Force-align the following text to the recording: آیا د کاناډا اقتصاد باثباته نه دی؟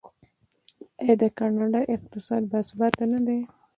آیا 1.01 1.13
د 1.21 1.23
کاناډا 1.37 1.81
اقتصاد 1.95 2.41
باثباته 2.51 3.05
نه 3.13 3.19
دی؟ 3.25 3.39